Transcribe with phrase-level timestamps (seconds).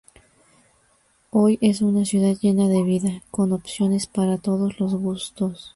[1.29, 5.69] Hoy es una ciudad llena de vida, con opciones para todos los gustos.